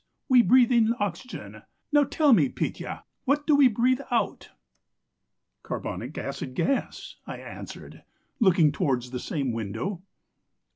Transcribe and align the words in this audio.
We 0.27 0.41
breathe 0.41 0.71
in 0.71 0.95
oxygen; 0.99 1.61
now 1.91 2.05
tell 2.05 2.33
me, 2.33 2.49
Petya, 2.49 3.03
what 3.25 3.45
do 3.45 3.55
we 3.55 3.67
breathe 3.67 4.01
out?' 4.09 4.49
"'Carbonic 5.61 6.17
acid 6.17 6.55
gas,' 6.55 7.17
I 7.27 7.37
answered, 7.37 8.01
looking 8.39 8.71
towards 8.71 9.11
the 9.11 9.19
same 9.19 9.51
window. 9.51 10.01